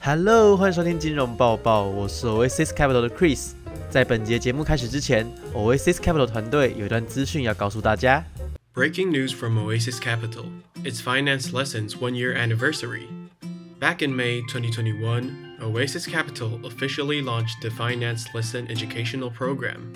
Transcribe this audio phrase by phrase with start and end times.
[0.00, 3.52] Hello，欢迎收听金融报报，我是 Oasis Capital 的 Chris。
[3.90, 8.24] 在本节节目开始之前，Oasis Capital 团队有一段资讯要告诉大家。
[8.74, 10.46] Breaking news from Oasis Capital.
[10.84, 13.08] It's Finance Lessons one year anniversary.
[13.78, 19.92] Back in May 2021, Oasis Capital officially launched the Finance Lesson educational program.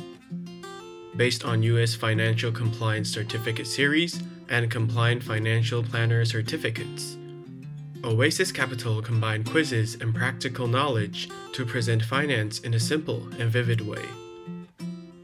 [1.17, 4.21] Based on US Financial Compliance Certificate Series
[4.51, 7.17] and Compliant Financial Planner Certificates,
[8.05, 13.81] Oasis Capital combined quizzes and practical knowledge to present finance in a simple and vivid
[13.81, 14.05] way.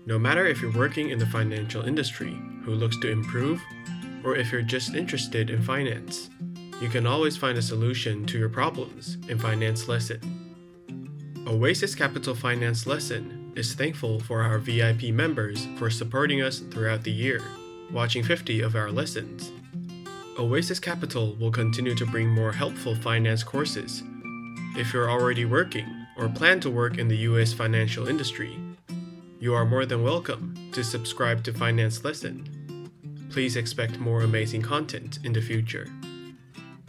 [0.07, 3.61] No matter if you're working in the financial industry who looks to improve,
[4.25, 6.31] or if you're just interested in finance,
[6.81, 10.19] you can always find a solution to your problems in Finance Lesson.
[11.47, 17.13] Oasis Capital Finance Lesson is thankful for our VIP members for supporting us throughout the
[17.13, 17.43] year,
[17.93, 19.53] watching 50 of our lessons.
[20.41, 24.03] Oasis Capital will continue to bring more helpful finance courses.
[24.75, 28.59] If you're already working or plan to work in the US financial industry,
[29.39, 32.89] you are more than welcome to subscribe to Finance Lesson.
[33.29, 35.89] Please expect more amazing content in the future.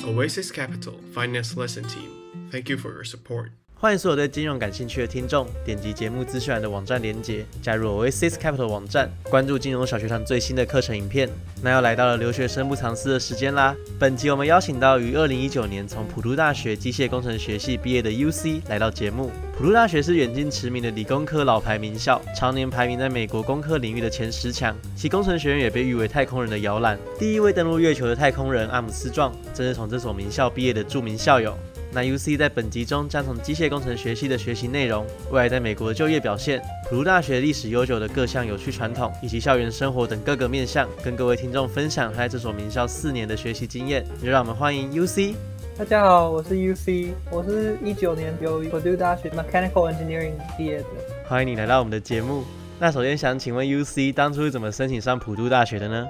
[0.02, 3.52] Oasis Capital Finance Lesson Team, thank you for your support.
[3.82, 11.28] 欢迎所有对金融感兴趣的听众，点击节目资讯栏的网站连接，加入 Oasis Capital 网站，关注金融小学堂最新的课程影片。
[11.64, 13.76] 那又来到了留学生不藏私的时间啦！
[13.98, 19.32] 本集我们邀请到于二零一九年从普渡大学机械工程学系毕业的 UC 来到节目。
[19.58, 27.00] 普渡大学是远近驰名的理工科老牌名校，常年排名在美国工科领域的前十强，其工程学院也被誉为太空人的摇篮。
[27.18, 31.58] 第一位登陆月球的太空人阿姆斯壮，正是从这所名校毕业的著名校友。
[31.94, 44.06] 那 UC 在本集中将从机械工程学系的学习内容、未来在美国的就业表现、普渡大学历史悠久的各项有趣传统，以及校园生活等各个面向，跟各位听众分享他在这所名校四年的学习经验。
[44.24, 45.34] 就让我们欢迎 UC。
[45.78, 50.86] 大家好，我是 UC，我是一九年由普渡大学 Mechanical Engineering 毕业的。
[51.28, 52.46] 欢迎你来到我们的节目。
[52.80, 56.08] 那首先想请问 UC 当初是怎么申请上普渡大学的呢？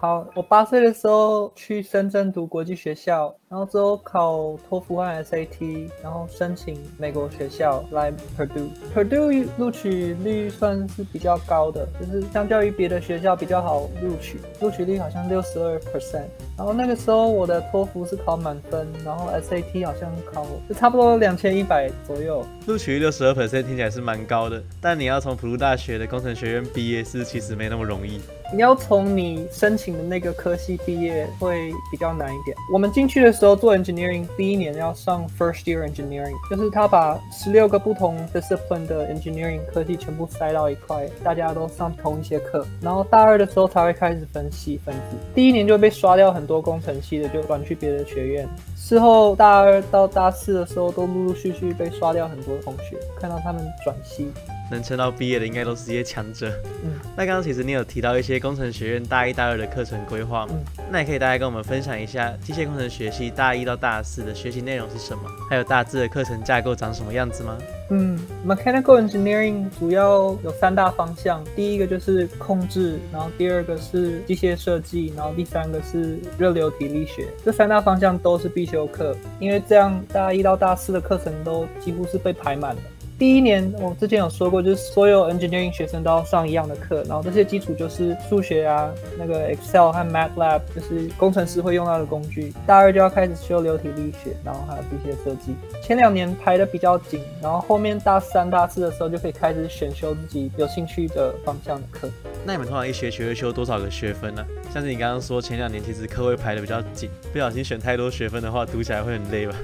[0.00, 8.70] 好，我八岁的时候去深圳读国际学校，然后之后考托福和 SAT，然后申请美国学校来 Purdue。
[8.94, 16.30] Purdue 录取率算是比较高的，就是相较于别的学校比较好录取，录取率好像六十二 percent。
[16.56, 22.42] 然后那个时候我的托福是考满分，然后 SAT 好像考就差不多两千一百左右。
[22.66, 28.18] 录取率六十二 percent 听起来是蛮高的，但你要从普渡大学的工程学院毕业是其实没那么容易。
[28.52, 32.56] 你要从你申请的那个科系毕业会比较难一点。
[32.72, 42.66] 我们进去的时候做 engineering，第一年要上 first year engineering，就是他把十六个不同 discipline 的 engineering 科系全部塞到一块，大家都上同一些课。
[42.80, 48.48] 然后大二的时候才会开始分系分组，第一年就被刷掉很多工程系的，就转去别的学院。
[48.76, 54.30] 之后大二到大四的时候，都陆陆续续被刷掉很多同学，看到他们转系。
[54.70, 56.50] 能撑到毕业的应该都是这些强者。
[56.84, 60.52] 嗯，那刚刚其实你有提到一些工程学院大一、大二的课程规划嘛？
[60.52, 67.56] 嗯那也可以大概跟我们分享一下机械工程学系大一到大四的学习内容是什么，还有大致的课程架构长什么样子吗？
[67.90, 77.28] 嗯，mechanical engineering 主要有三大方向，第一个就是控制，然后第二个是机械设计，然后第三个是热流体力学。
[77.44, 82.82] 这三大方向都是必修课，因为这样大一到大四的课程都几乎是被排满的。
[83.20, 92.50] 第一年我之前有说过，就是所有 engineering 学生都要上一样的课，然后这些基础就是数学啊，那个 Excel 和 MATLAB，就是工程师会用到的工具。
[92.66, 95.54] 大二就要开始修流体力学，然后还有机械设计。
[95.82, 102.08] 前两年排的比较紧，然后后面大三、大四的时候就可以开始选修自己有兴趣的方向的课。
[102.46, 104.42] 那你们通常一学期会修多少个学分呢、
[104.72, 109.54] 像是你刚刚说前两年其实课会排的比较紧，不小心选太多学分的话，读起来会很累吧？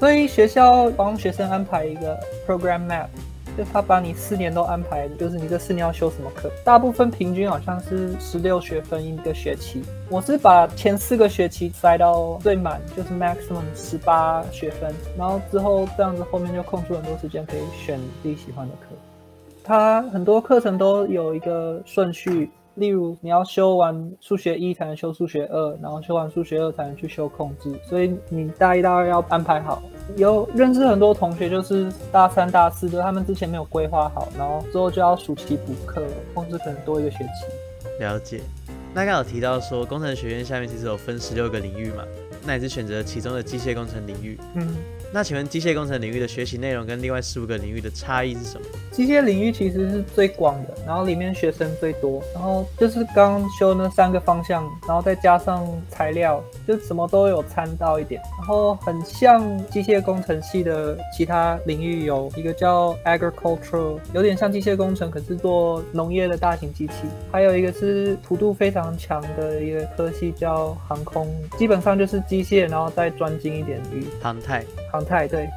[0.00, 3.06] 所以学校帮学生安排一个 program map，
[3.54, 6.50] 就他把你四年都安排，就是你这四年要修什么课。
[6.64, 9.82] 大部分平均好像是十六学分一个学期。
[10.08, 18.96] 我是把前四个学期塞到最满，就是 maximum 十八学分，然后之后这样子后面就空出很多时间可以选自己喜欢的课。
[19.62, 22.50] 它很多课程都有一个顺序，
[22.80, 29.82] 例如你要修完数学一才能修数学二，然后修完数学二才能去修控制，所以你大一、大二要安排好。
[30.16, 38.00] 有认识很多同学，就是大三、大四，就他们之前没有规划好，然后之后就要暑期补课，控制可能多一个学期。
[38.00, 38.40] 了解。
[38.94, 42.02] 那刚有提到说工程学院下面其实有分十六个领域嘛，
[42.44, 44.36] 那也是选择其中的机械工程领域。
[44.54, 44.74] 嗯，
[45.12, 48.66] 那请问机械工程领域的学习内容跟另外十五个领域的差异是什么？
[48.92, 66.92] 机械领域其实是最广的，然后里面学生最多，然后就是刚刚修那三个方向，然后再加上材料，就什么都有掺到一点，然后很像机械工程系的其他领域，有一个叫 agricultural，有点像机械工程，可是做农业的大型机器，
[67.32, 71.28] 还有一个是幅度非常强的一个科系叫航空，
[71.58, 74.64] 基本上就是机械，然后再专精一点于航太。
[74.90, 75.48] 航太，对。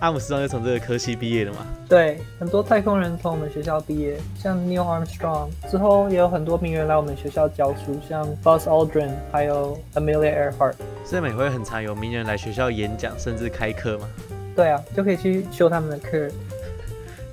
[0.00, 1.58] 阿姆斯壮就从这个科系毕业的嘛？
[1.88, 10.74] 对，很多太空人从我们学校毕业，像 Neil Armstrong 之后也有很多名人来我们学校教书，像 Buzz Aldrin，还有 Amelia Earhart。
[11.04, 14.08] 所以每回很常有名人来学校演讲，甚至开课嘛？
[14.56, 16.28] 对啊，就可以去修他们的课。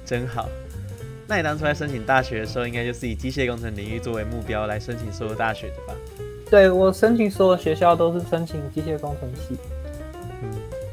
[0.06, 0.48] 真好。
[1.28, 5.96] 那你当初在申请大学的时候，应该就是以机械工程领域作为目标来申请所有大学的吧？
[6.52, 9.58] 对我申请所有学校都是申请机械工程系。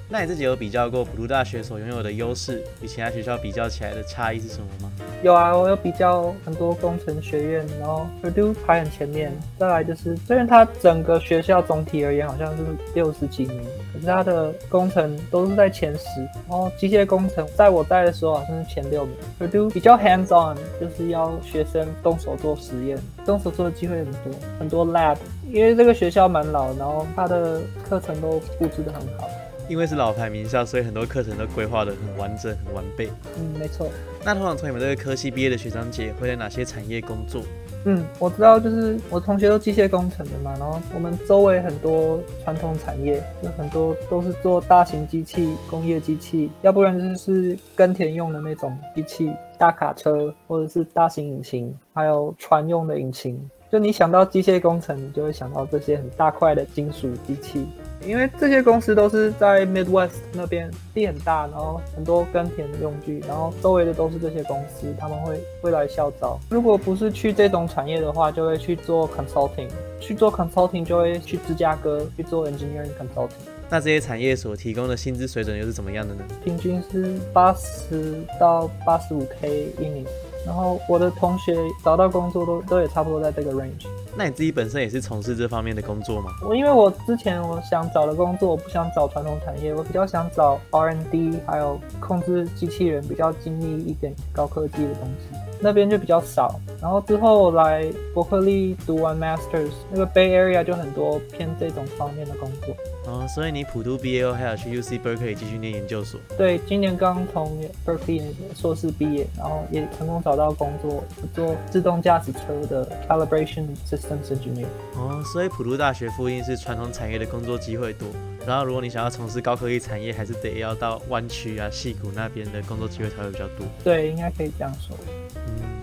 [0.08, 4.92] 那你自己有比较过普渡大学所拥有的优势与其他学校比较起来的差异是什么吗？
[5.24, 9.32] 有啊，我有比较很多工程学院，然后 Purdue 排很前面。
[9.58, 12.62] 再来就是，虽然它整个学校总体而言好像是
[12.94, 13.60] 六十几名，
[13.92, 16.20] 可是它的工程都是在前十。
[16.48, 19.14] 然后机械工程在我带的时候好像是前六名。
[19.40, 24.20] 普渡比较 hands on，就是要学生动手做实验，动手做的机会很多，
[24.60, 25.16] 很多 lab。
[25.50, 29.28] 因为这个学校蛮老，然后它的课程都布置的很好。
[29.68, 33.08] 因为是老牌名校，所以很多课程都规划的很完整、很完备。
[33.38, 33.88] 嗯，没错。
[34.24, 37.42] 那通常从你们这个科系毕业的学长姐会在哪些产业工作？
[37.84, 53.40] 嗯，我知道，就是我同学都机械工程的嘛，然后我们周围很多传统产业，有很多都是做大型机器、工业机器，要不然就是耕田用的那种机器，大卡车或者是大型引擎，还有船用的引擎。
[53.70, 57.66] 就你想到机械工程，你就会想到这些很大块的金属机器。
[58.06, 66.38] 因为这些公司都是在 Midwest 那边地很大，然后很多耕田的用具，然后周围的都是这些公司，他们会会来校招。
[66.48, 69.68] 如果不是去这种产业的话，就会去做 consulting，
[69.98, 73.30] 去做 consulting 就会去芝加哥去做 engineering consulting。
[73.68, 76.22] 那这些产业所提供的薪资水准又是怎么样的呢？
[76.44, 80.04] 平均是八十到八十五 K 一年，
[80.46, 83.86] 然后我的同学找到工作都都也差不多在这个 range。
[84.16, 86.30] 那你自己本身也是从事这方面的工作吗？
[86.42, 95.36] 我因为我之前我想找的工作，我不想找传统产业，我比较想找 R N D，还有控制机器人比较精密一点、高科技的东西。
[95.58, 97.84] 那边就比较少，然后之后来
[98.14, 102.74] 伯克利读完 Masters，那个 Bay Area 就很多偏这种方面的工作。
[103.06, 106.20] 哦，所以你普渡毕业后还要去 UC Berkeley 继续念研究所？
[106.36, 108.20] 对，今年刚从 Berkeley
[108.54, 114.66] 硕士毕业，然后也成功找到工作，做自动驾驶车的 Calibration Systems Engineer。
[114.96, 118.08] 哦，所以普渡大学附近是传统产业的工作机会多，
[118.44, 123.64] 然后如果你想要从事高科技产业，还是得要到湾区啊、戏谷那边的工作机会才会比较多。
[123.84, 124.96] 对，应该可以这样说。
[125.36, 125.76] 嗯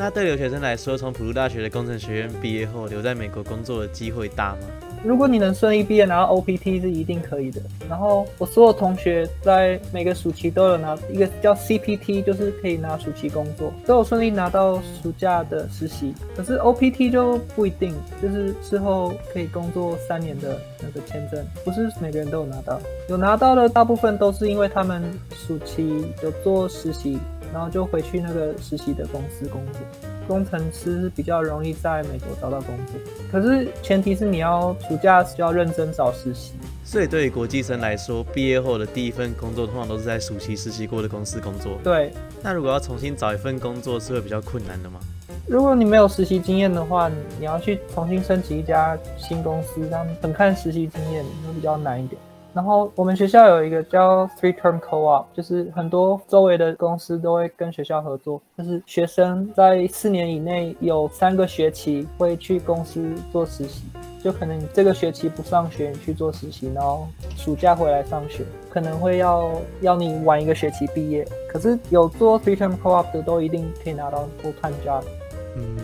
[0.00, 4.60] 那对留学生来说，从普渡大学的工程学院毕业后，留在美国工作的机会大吗？
[5.04, 7.60] 如果你能顺利毕业拿到 OPT 是一定可以的。
[7.88, 16.14] 然后我所有同学在每个暑期都有拿一个叫 CPT，就是可以拿暑期工作，都有顺利拿到暑假的实习。
[16.36, 22.80] 可是 OPT 就不一定，就是之后可以工作三年的那个签证，不是每个人都有拿到。
[23.08, 25.02] 有拿到的大部分都是因为他们
[25.34, 27.18] 暑期有做实习。
[27.50, 29.80] 然后就回去那个实习的公司工作。
[30.28, 32.94] 工程师是比较容易在美国找到工作，
[33.32, 36.52] 可是前提是你要暑假就要认真找实习。
[36.84, 41.78] 所以对于国际生来说，毕业后的第一份工作通常都是在暑期实习过的公司工作。
[41.82, 42.12] 对。
[42.42, 45.00] 那如果要重新找一份工作，是会比较困难的吗？
[45.46, 52.20] 如果你没有实习经验的话，你要去重新申请一家新公司，他们很看实习经验，会比较难一点。
[52.54, 63.84] 然后我们学校有一个叫 Three Term Co-op，就是很多周围的公司都会跟学校合作，就是学生在四年以内有三个学期会去公司做实习，
[64.24, 69.52] 就可能这个学期不上学，你去做实习，然后暑假回来上学，可能会要
[69.82, 71.24] 要你晚一个学期毕业。
[71.52, 75.04] 可是有做 Three Term Co-op 的都一定可以拿到 full time job。
[75.54, 75.76] 嗯，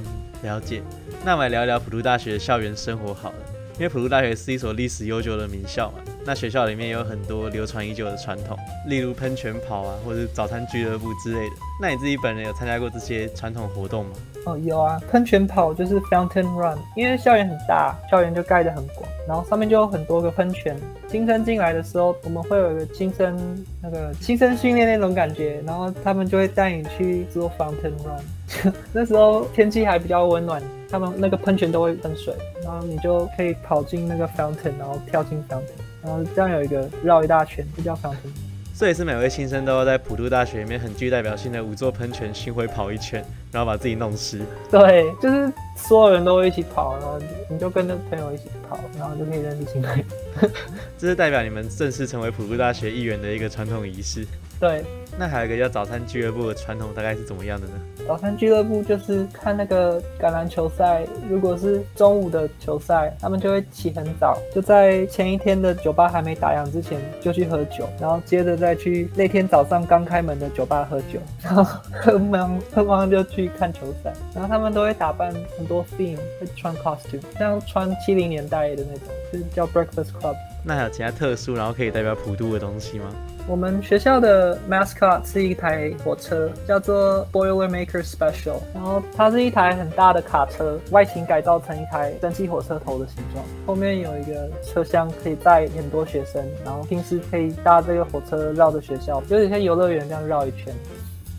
[0.42, 0.82] 了解。
[1.24, 3.36] 那我们来聊一聊普渡大学校园生活好了，
[3.74, 5.98] 因为普渡大学是一所历史悠久的名校嘛。
[6.26, 11.56] 那学校里面有很多流传已久的传统，例如喷泉跑啊，或者早餐俱乐部之类的。
[11.80, 14.12] 那你自己本人有参加过这些传统活动吗？
[14.46, 20.76] 哦，有啊，喷泉跑就是 Fountain Run，因为校园很大，校园就盖得很广，然后上面就有很多个喷泉。
[21.08, 28.72] 新生进来的时候，我们会有一个新生那个新生训练那种感觉，然后他们就会带你去做 Fountain Run。
[28.92, 35.62] 那时候天气还比较温暖，他们那个喷泉都会喷水，然后你就可以跑进那个 Fountain，然后跳进 Fountain，
[36.04, 38.30] 然后这样有一个绕一大圈，就叫 Fountain。
[38.76, 44.42] 这也是每位新生都要在普渡大学里面很具代表性的五座喷泉巡回跑一圈，然后把自己弄湿。
[44.68, 50.04] 对，就是所有人都会一起跑，然后你就跟着朋友一起跑，然后就可以认识新朋友。
[50.98, 54.26] 这是代表你们正式成为普渡大学一员的一个传统仪式。
[54.64, 54.82] 对，
[55.18, 57.74] 那还有一个叫早餐俱乐部的传统，大概是怎么样的呢？
[58.08, 74.14] 早餐俱乐部就是看那个橄榄球赛，如果是中午的球赛，他们就会起很早，就在前一天的酒吧还没打烊之前就去喝酒，然后接着再去那天早上刚开门的酒吧喝酒， 然后喝完喝完就去看球赛。
[74.34, 80.34] 然后他们都会打扮很多 theme，会穿 costume，像穿七零年代的那种，就是叫 breakfast club。
[80.62, 83.14] 那还有其他特殊，然后可以代表普渡的东西吗？
[83.46, 88.56] 我们学校的 mascot 是一台火车，叫做 Boilermaker Special。
[88.72, 93.44] 然后它是一台很大的卡车，外形改造成一台蒸汽火车头的形状。
[93.66, 100.74] 后面有一个车厢可以载很多学生，然后平时可以搭这个火车绕着学校，有点像游乐园这样绕一圈，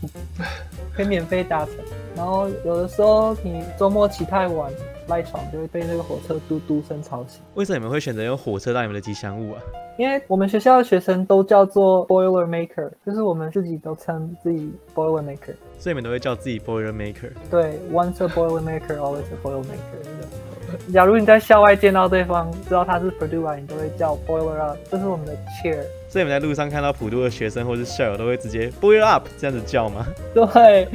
[0.95, 1.73] 可以免费搭乘。
[2.15, 4.71] 然后有的时候你周末起太晚。
[5.07, 7.41] 赖床就会被那个火车嘟嘟声吵醒。
[7.55, 9.61] 为什么你们会选择用火车当你们的吉祥物啊？
[9.97, 17.31] 因为我们学校的学生都叫做 Boiler Maker，就是我们自己都称自己 Boiler Maker，所以你们都会叫自己 Boiler Maker。
[17.49, 20.91] 对，Once a Boiler Maker，always a Boiler Maker。
[20.91, 25.81] 假如你在校外见到对方，知道他是 Purdue，你都会叫 Boiler Up，这是我们的 cheer。
[26.09, 30.05] 所以你们在路上看到普渡的学生或是校友，都会直接 Boiler Up 这样子叫吗？
[30.33, 30.87] 对。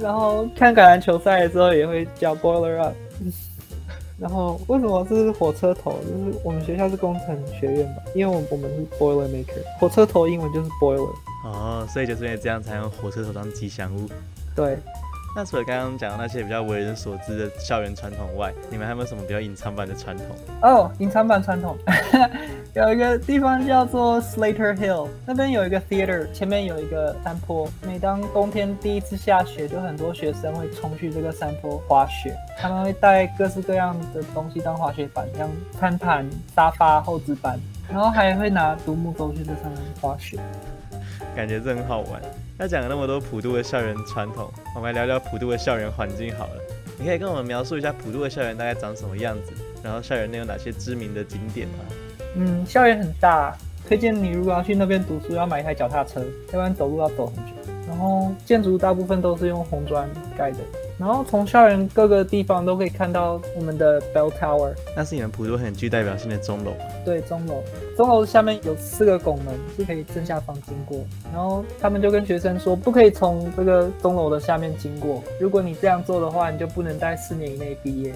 [0.00, 2.94] 然后看橄榄球赛的时候也会叫 Boiler Up。
[4.18, 5.98] 然后为什么是火车头？
[6.02, 11.12] 就是我们学校是工程学院吧，因为我我们是 boiler maker，火车头英文就是 boiler。
[11.44, 14.08] 哦，所以就是因为这样才用火车头当吉祥物。
[14.54, 14.78] 对。
[15.36, 20.26] 那除了刚刚讲的那些比较为人所知的校园传统外，你们还有没有什么比较隐藏版的传统？
[20.62, 21.76] 哦，隐藏版传统，
[22.74, 27.68] 有一个地方叫做 Slater Hill，那边有一个 theater，前面有一个山坡。
[27.86, 32.34] 每当冬天第一次下雪，就很多学生会冲去这个山坡滑雪。
[32.58, 40.36] 他们会带各式各样的东西当滑雪板，像餐盘、沙发、厚纸板，然后还会拿独木舟去这上面滑雪。
[41.36, 42.20] 感觉这很好玩。
[42.58, 46.60] 那讲了那么多普渡的校园传统，我们来聊聊普渡的校园环境好了。
[46.98, 51.74] 你可以跟我们描述一下普渡的校园大概长什么样子，然后校园内有哪些知名的景点吗？
[52.36, 57.52] 嗯，校园很大，推荐你如果要去那边读书，要买一台脚踏车，要不然走路要走很久。
[57.86, 60.58] 然后建筑大部分都是用红砖盖的。
[60.96, 66.72] 然后从校园各个地方都可以看到我们的 Bell Tower，那是你们普渡很具代表性的钟楼。
[67.04, 67.62] 对，钟楼，
[67.96, 70.98] 钟楼下面有四个拱门，是可以正下方经过。
[71.32, 75.22] 然后他们就跟学生说，不可以从这个钟楼的下面经过。
[75.38, 78.12] 如果你这样做的话，你就不能在四年以内毕业。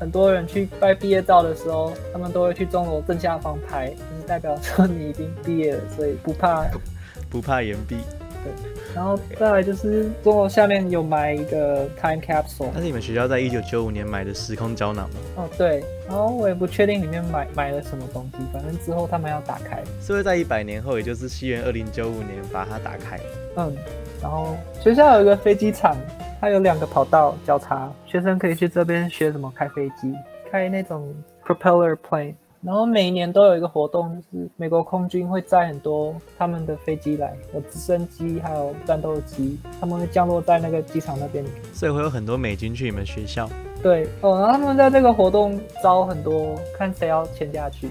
[0.00, 6.64] 很多人去拍毕业照的时候，他们都会去钟楼正下方拍，就是代表说你已经毕业了，所以不怕
[7.28, 7.98] 不怕延毕。
[8.42, 8.50] 对，
[8.94, 15.16] 然后再来就是钟楼下面有埋一个 time capsule，那是你们学校在一九九五年买的时空胶囊吗？
[15.36, 23.20] 哦，对，然后我也不确定里面买买了什么东西，反正之后他们要打开，是会在一百年后，也就是西元二零九五年把它打开。
[23.56, 23.76] 嗯，
[24.22, 25.94] 然后学校有一个飞机场，
[26.40, 30.14] 它有两个跑道交叉，学生可以去这边学什么开飞机，
[30.50, 32.34] 开那种 propeller plane。
[32.62, 41.44] 然后每一年都有一个活动，就是美国空军会载很多他们的飞机来，有直升机，还有战斗机，他们会降落在那个机场那边。
[41.72, 43.48] 所以会有很多美军去你们学校。
[43.82, 47.88] 对哦，然后他们在这个活动招很多，看谁要签下去。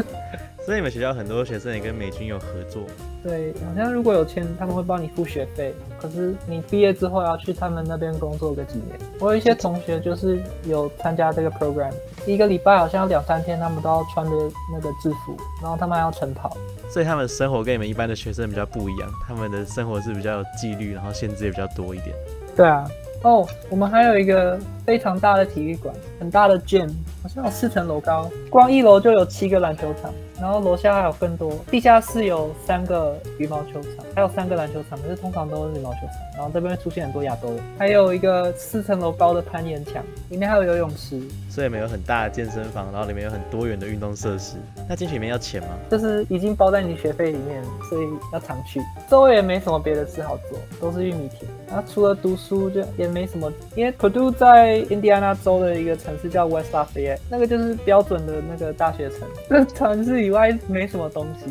[0.70, 2.84] 所以你们学校很多学生也跟美军有合作。
[3.24, 5.74] 对，好像如果有签，他们会帮你付学费。
[6.00, 8.96] 可是你毕业之后要去他们那边工作个几年。
[9.18, 11.90] 我有一些同学就是有参加这个 program，
[12.24, 14.30] 一个礼拜好像两三天，他们都要穿着
[14.72, 16.56] 那个制服，然后他们还要晨跑。
[16.88, 22.14] 所以他们的生活跟你们一般的学生比较不一样，他们的生活是比较有纪律，然后限制也比较多一点。
[22.54, 22.88] 对啊。
[23.22, 26.88] 哦，我们还有一个非常大的体育馆，很大的 gym，
[27.22, 30.10] 好像有四层楼高，光一楼就有七个篮球场，
[30.40, 36.16] 然后楼下还有更多，地下室有三个羽毛球场，还有三个篮球场，可是通常都是羽毛球场。
[36.34, 41.20] 然后这边会出现很多亚洲人，还有一个四层楼高的攀岩墙，里面还有游泳池，
[41.50, 44.56] 所以里面有很大的健身房，然后里面有很多元的运动设施。
[44.88, 45.68] 那进去里面要钱吗？
[45.90, 48.80] 就是已经包在你学费里面，所以要常去。
[49.10, 51.50] 周围也没什么别的事好做，都是玉米田。
[51.70, 59.20] 然后除了读书就也没什么，因为 Purdue 在印第安纳州的一个城市叫 West Lafayette，那个就是标准的那个大学城。
[59.48, 61.46] 这城市以外没什么东西，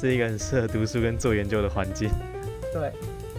[0.00, 2.08] 是一个很适合读书跟做研究的环境。
[2.72, 2.90] 对。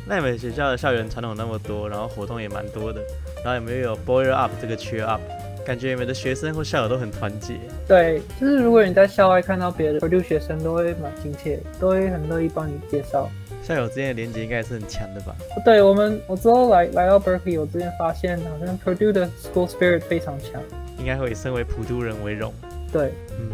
[0.07, 3.01] 那你们学校的校园传统那么多，然后活动也蛮多的，
[3.43, 5.19] 然后有没有有 boiler up 这个 cheer up？
[5.65, 7.55] 感觉你们的学生或校友都很团结。
[7.87, 13.27] 对，就是如果你在校外看到别的 Purdue 学生，都会蛮亲切，都会很乐意帮你介绍。
[13.65, 15.35] 校友之间的连接应该也是很强的吧？
[15.65, 20.61] 对我们，我之后来来到 Berkeley，我之前发现好像 Purdue 的 school spirit 非常强，
[20.99, 22.53] 应该会以身为普渡人为荣。
[22.91, 23.49] 对，嗯。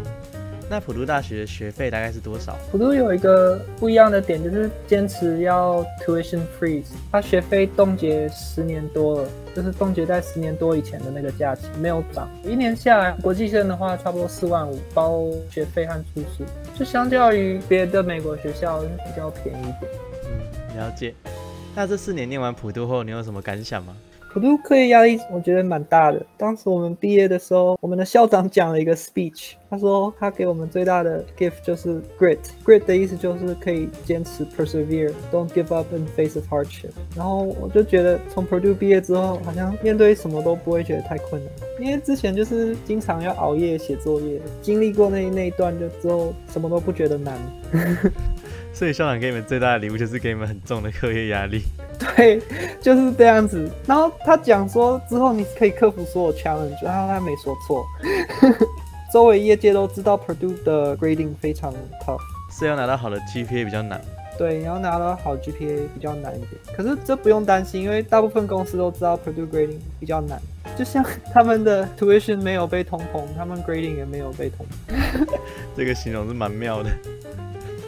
[0.72, 2.56] 那普渡大学的学费大概是多少？
[2.70, 12.26] 普渡有一个不一样的点，就是坚持要 tuition freeze，它学费冻结十年多了，就是冻结在十年多以前的那个价钱，没有涨。
[12.42, 16.42] 一年下来，国际生的话差不多四万五，包学费和住宿，
[16.74, 19.92] 就相较于别的美国学校比较便宜一点。
[20.24, 21.14] 嗯，了解。
[21.74, 23.94] 那这四年念完普渡后，你有什么感想吗？
[24.32, 26.24] 普渡课业压力我觉得蛮大的。
[26.38, 32.38] 当时我们毕业的时候，我们的校长讲了一个 speech，他说他给我们最大的 gift 就是 grit。
[32.64, 36.92] grit 的意思就是可以坚持 persevere，don't give up in face of hardship。
[37.14, 47.38] 然后我就觉得从普渡毕业之后，好像面对什么都不会觉得太困难，因为之前就是经常要熬夜写作业，经历过那那一段就之后什么都不觉得难。
[48.72, 51.64] 所以校长给你们最大的礼物就是给你们很重的课业压力。
[52.16, 52.40] 对，
[52.80, 53.70] 就是这样子。
[53.86, 57.84] 然后他讲说，之后你可以克服所有 challenge，然后他没说错。
[59.12, 61.72] 周围业界都知道 Purdue 的 grading 非常
[62.02, 62.18] tough，
[62.50, 64.00] 是要拿到好的 GPA 比较难。
[64.38, 66.52] 对，你要拿到好 GPA 比较难一点。
[66.74, 70.40] 可是这不用担心，因为大部分公司都知道 Purdue grading 比较难。
[70.74, 75.26] 就像他们的 tuition 没有被通膨，他们 grading 也没有被通膨。
[75.76, 76.90] 这个形容是蛮妙的。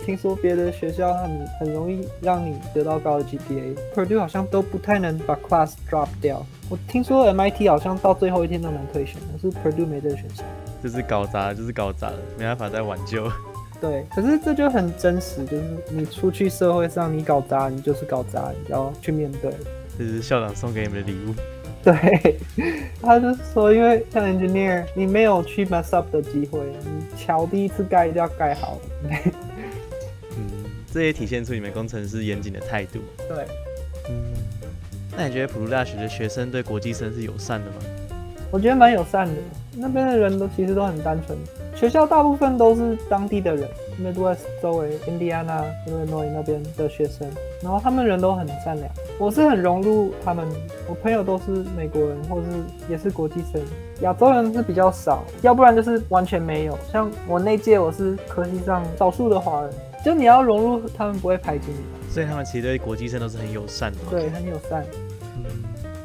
[0.05, 6.45] 听说别的学校很很容易让你得到高的 GPA，Purdue 好像都不太能把 class drop 掉。
[6.69, 10.45] 我听说 MIT 好像到最后一天都能退选，可是 Purdue 没这个选项。
[10.83, 13.31] 就是搞砸，就是搞砸了，没办法再挽救。
[13.81, 19.51] 对，可是这就很真实，就是你出去社会上，你搞砸，你就是搞砸，你要去面对。
[19.99, 21.35] 这是校长送给你们的礼物。
[21.83, 22.39] 对，
[23.03, 28.79] 他就说，因为像 engineer，你没有去 mess up 的机会，你桥第一次盖就要盖好。
[30.95, 33.01] 这也体现出你们工程师严谨的态度。
[33.29, 33.45] 对，
[34.09, 34.33] 嗯，
[35.17, 37.77] 那你觉得普鲁大学的学生对国际生是友善的吗？
[38.53, 39.35] 我觉得蛮友善的，
[39.77, 41.37] 那边的人都其实都很单纯。
[41.75, 43.69] 学校大部分都是当地的人
[44.01, 47.29] ，Midwest 周围，Indiana、Illinois 那边的学生，
[47.61, 48.89] 然后他们人都很善良。
[49.19, 50.47] 我是很融入他们，
[50.89, 52.47] 我朋友都是美国人，或是
[52.89, 53.61] 也是国际生，
[54.03, 56.79] 亚洲人是比较少，要不然就是完全没有。
[56.93, 59.71] 像我那届，我是科系上少数的华人。
[60.05, 63.99] 就你要融入，他们不会排挤你，所以他们其实对国际生都是很友善的。
[64.11, 64.85] 对，很友善。
[65.39, 65.45] 嗯，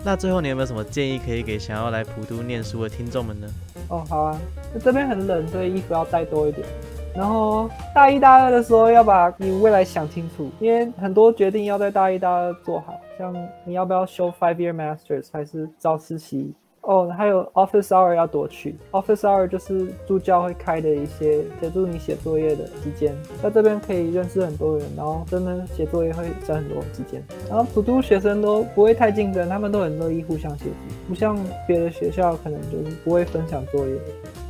[0.05, 3.47] 那最后你有没有什么建议可以给想要来普渡念书的听众们呢？
[3.89, 4.39] 哦，好啊，
[4.81, 6.65] 这边很冷，所以衣服要带多一点。
[7.13, 13.35] 然后大一、大二的时候要把你未来想清楚，因为很多决定要在大一、大二做好，像
[13.65, 16.53] 你要不要修 five year masters，还是找实习。
[16.89, 18.73] 哦，还有 office hour 要多去。
[18.93, 27.23] office hour 就是助教会开的一些协助你写作业的时间，在这边可以认识很多人，然后真的写作业会省很多时间。
[27.47, 30.71] 然后普通学生都不会太竞争，他们都很乐意互相协助，
[31.08, 33.93] 不像别的学校可能就是不会分享作业。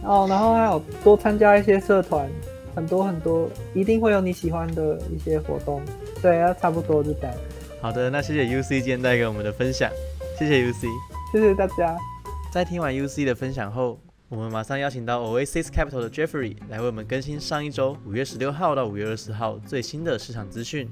[0.05, 2.25] 哦，然后还有多参加一些社团，
[2.73, 5.81] 很多很多，一定会有你喜欢的一些活动。
[6.21, 7.35] 对啊，差不多就这样。
[7.81, 9.91] 好的，那谢谢 UC 今天带给我们的分享，
[10.37, 10.87] 谢谢 UC，
[11.33, 11.97] 谢谢大家。
[12.51, 20.89] 在听完 UC 的分享后，我们马上邀请到 Oasis Capital 的 Jeffrey 来为我们更新上一周五月十六号到五月二十号最新的市场资讯。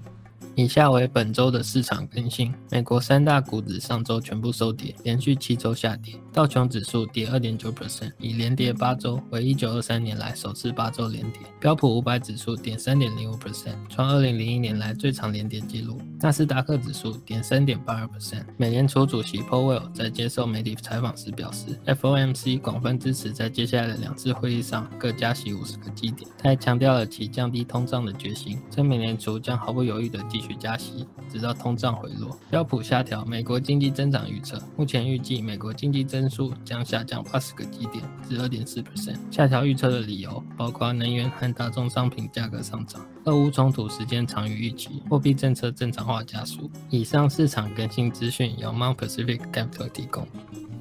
[0.57, 6.15] 以下为本周的市场更新：美国三大股指上周全部收跌，连续七周下跌。
[6.33, 11.41] 道琼指数跌二点九 percent，已连跌八周，为一九二三年来首次八周连跌。
[11.59, 16.01] 标普五百指数跌三点零五 percent，创二零零一年来最长连跌纪录。
[16.19, 18.43] 纳斯达克指数跌三点八二 percent。
[18.57, 26.27] 美联储主席 Powell 在接受媒体采访时表示，FOMC 广泛支持在接下来的两次会议上各加息五十个基点。
[26.39, 32.37] 他还强调了其降低通胀的决心，称美联储将毫不犹豫地继续加息，直到通胀回落。
[32.49, 39.17] 标普下调美国经济增长预测，目前预计美国经济增速将下降八十个基点至二点四 percent。
[39.31, 43.05] 下调预测的理由包括能源和大宗商品价格上涨。
[43.25, 46.71] 俄乌冲突时间长于预期，货币政策正常化加速。
[46.89, 50.27] 以上市场更新资讯由 Mount Pacific Capital 提供。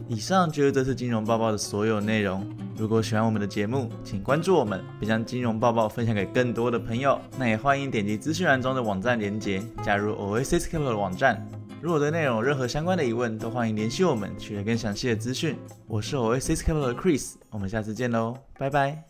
[0.08, 2.46] 以上就是这次金融报告的所有内容。
[2.76, 7.18] 如果喜欢我们的节目，请关注我们，并将金融报报分享给更多的朋友。
[7.38, 11.48] 那也欢迎点击资讯栏中的网站连接，加入 Oasis Capital 的网站。
[11.80, 15.56] 如果对内容有任何相关的疑问，都欢迎联系我们，取得更详细的资讯。
[15.86, 19.02] 我是 Oasis Capital 的 Chris，我们下次见喽，拜拜。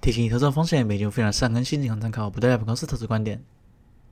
[0.00, 3.40] 提醒你：投资风险，每节目非常善更新，仅供参考，不代表本公司投资观点。